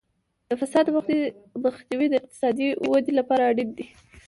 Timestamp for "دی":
3.77-3.87